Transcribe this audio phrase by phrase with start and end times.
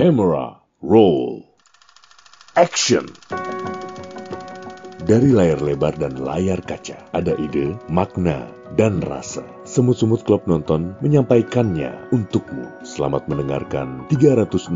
[0.00, 1.44] Camera roll.
[2.56, 3.04] Action.
[5.04, 8.48] Dari layar lebar dan layar kaca, ada ide, makna,
[8.80, 9.44] dan rasa.
[9.68, 12.80] Semut-semut klub nonton menyampaikannya untukmu.
[12.80, 14.72] Selamat mendengarkan 365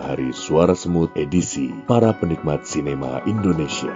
[0.00, 3.92] hari suara semut edisi para penikmat sinema Indonesia.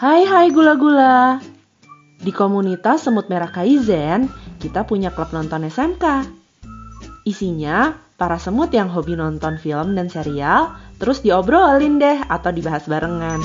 [0.00, 1.44] Hai hai gula-gula.
[2.24, 6.24] Di komunitas Semut Merah Kaizen, kita punya klub nonton SMK.
[7.28, 13.44] Isinya para semut yang hobi nonton film dan serial, terus diobrolin deh atau dibahas barengan.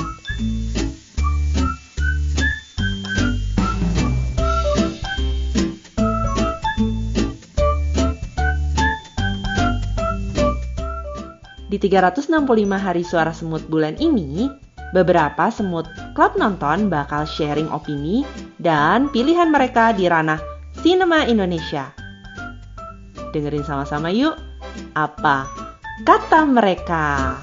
[11.67, 12.31] Di 365
[12.79, 14.63] hari suara semut bulan ini,
[14.95, 15.83] beberapa semut
[16.15, 18.23] klub nonton bakal sharing opini
[18.63, 20.39] dan pilihan mereka di ranah
[20.79, 21.91] Cinema Indonesia.
[23.35, 24.39] Dengerin sama-sama yuk,
[24.95, 25.43] apa
[26.07, 27.35] kata mereka?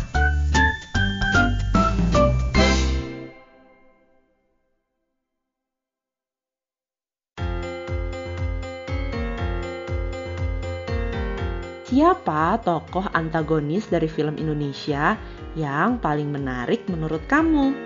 [11.92, 15.20] Siapa tokoh antagonis dari film Indonesia
[15.52, 17.76] yang paling menarik menurut kamu?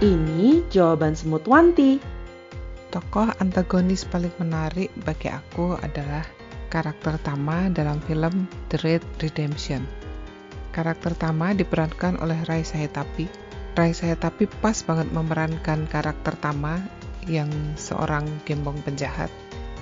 [0.00, 1.96] Ini jawaban semut Wanti.
[2.92, 6.24] Tokoh antagonis paling menarik bagi aku adalah
[6.68, 9.84] karakter Tama dalam film The Red Redemption.
[10.76, 13.24] Karakter Tama diperankan oleh Raisa Hetapi.
[13.72, 16.76] Raisa Hetapi pas banget memerankan karakter Tama
[17.24, 17.48] yang
[17.80, 19.32] seorang gembong penjahat.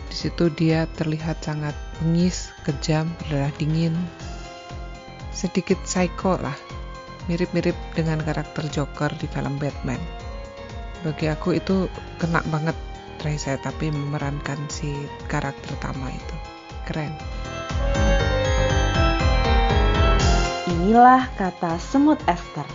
[0.08, 3.94] Di situ dia terlihat sangat bengis, kejam, berdarah dingin,
[5.34, 6.54] sedikit psycho lah,
[7.26, 10.00] mirip-mirip dengan karakter Joker di film Batman.
[11.04, 12.76] Bagi aku itu kena banget
[13.24, 14.92] Raisa tapi memerankan si
[15.32, 16.36] karakter Tama itu.
[16.84, 17.12] Keren.
[20.68, 22.68] Inilah kata semut Esther.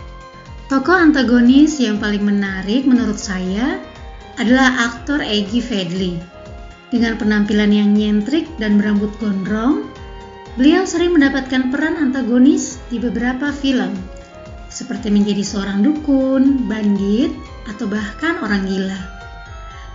[0.66, 3.78] Tokoh antagonis yang paling menarik menurut saya
[4.38, 6.18] adalah aktor Egy Fedli.
[6.90, 9.86] Dengan penampilan yang nyentrik dan berambut gondrong,
[10.58, 13.94] beliau sering mendapatkan peran antagonis di beberapa film,
[14.66, 17.30] seperti menjadi seorang dukun, bandit,
[17.70, 19.00] atau bahkan orang gila.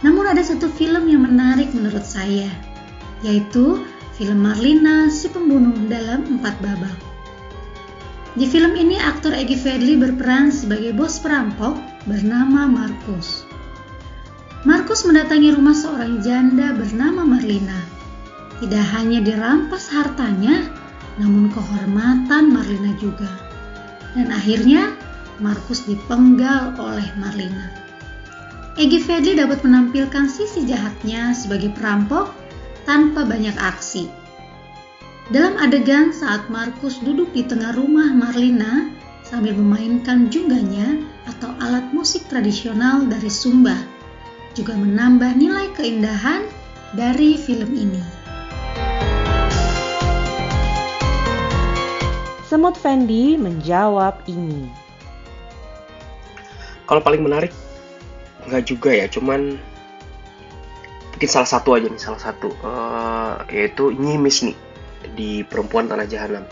[0.08, 2.48] Namun ada satu film yang menarik menurut saya,
[3.28, 3.84] yaitu
[4.16, 6.96] film Marlina si pembunuh dalam empat babak.
[8.36, 13.45] Di film ini aktor Egy Fedli berperan sebagai bos perampok bernama Markus.
[14.66, 17.86] Markus mendatangi rumah seorang janda bernama Marlina.
[18.58, 20.66] Tidak hanya dirampas hartanya,
[21.22, 23.30] namun kehormatan Marlina juga.
[24.18, 24.98] Dan akhirnya
[25.38, 27.70] Markus dipenggal oleh Marlina.
[28.82, 32.34] Egi Fedli dapat menampilkan sisi jahatnya sebagai perampok
[32.90, 34.10] tanpa banyak aksi.
[35.30, 38.90] Dalam adegan saat Markus duduk di tengah rumah Marlina
[39.22, 43.94] sambil memainkan jungganya atau alat musik tradisional dari Sumba
[44.56, 46.48] juga menambah nilai keindahan
[46.96, 48.00] dari film ini.
[52.48, 54.72] Semut Fendi menjawab ini.
[56.88, 57.52] Kalau paling menarik,
[58.48, 59.60] nggak juga ya, cuman
[61.12, 64.58] mungkin salah satu aja nih, salah satu, uh, yaitu Nyimis nih
[65.20, 66.48] di Perempuan Tanah Jahanam.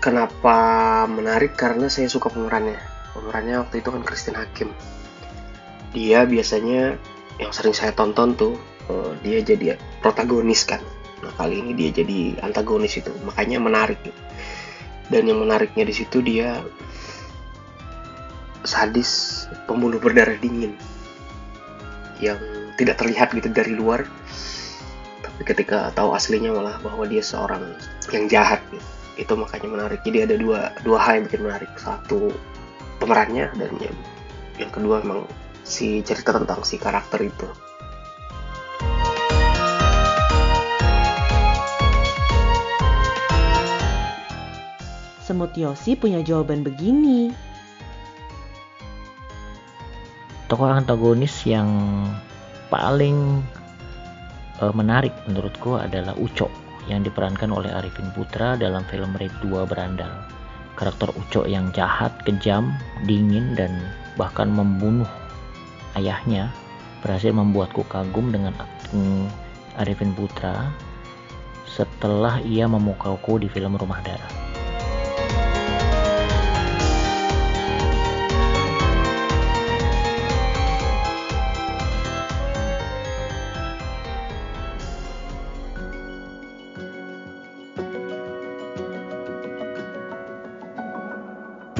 [0.00, 0.56] Kenapa
[1.12, 1.60] menarik?
[1.60, 2.80] Karena saya suka pemerannya.
[3.12, 4.72] Pemerannya waktu itu kan Christine Hakim
[5.94, 6.98] dia biasanya
[7.38, 8.54] yang sering saya tonton tuh
[8.90, 10.82] uh, dia jadi protagonis kan
[11.22, 14.20] nah kali ini dia jadi antagonis itu makanya menarik gitu.
[15.08, 16.60] dan yang menariknya di situ dia
[18.64, 20.76] sadis pembunuh berdarah dingin
[22.20, 22.36] yang
[22.76, 24.04] tidak terlihat gitu dari luar
[25.24, 27.72] tapi ketika tahu aslinya malah bahwa dia seorang
[28.12, 28.84] yang jahat gitu.
[29.14, 32.34] itu makanya menarik jadi ada dua dua hal yang bikin menarik satu
[33.00, 33.96] pemerannya dan yang,
[34.60, 35.24] yang kedua memang
[35.64, 37.48] si cerita tentang si karakter itu.
[45.24, 47.32] Semut Yosi punya jawaban begini.
[50.52, 51.72] Tokoh antagonis yang
[52.68, 53.40] paling
[54.60, 56.52] uh, menarik menurutku adalah Uco
[56.84, 60.12] yang diperankan oleh Arifin Putra dalam film Raid 2 Berandal.
[60.76, 62.76] Karakter Uco yang jahat, kejam,
[63.08, 63.72] dingin, dan
[64.20, 65.08] bahkan membunuh
[65.96, 66.50] ayahnya
[67.04, 69.28] berhasil membuatku kagum dengan akting
[69.76, 70.70] Arifin Putra
[71.66, 74.43] setelah ia memukauku di film Rumah Darah.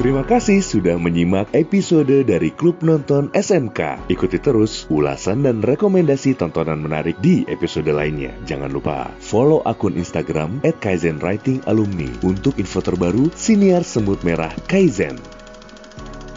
[0.05, 4.05] Terima kasih sudah menyimak episode dari Klub Nonton SMK.
[4.05, 8.29] Ikuti terus ulasan dan rekomendasi tontonan menarik di episode lainnya.
[8.45, 14.53] Jangan lupa follow akun Instagram at Kaizen Writing Alumni untuk info terbaru siniar semut merah
[14.69, 15.17] Kaizen.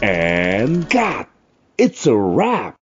[0.01, 1.29] And cut!
[1.77, 2.78] It's a wrap!